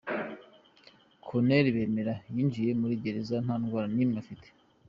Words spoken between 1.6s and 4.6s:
Bemera yinjiye muri Gereza nta ndwara n’imwe afite.